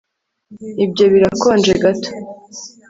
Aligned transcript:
Ibyo 0.85 1.05
birakonje 1.13 1.71
gato 1.83 2.09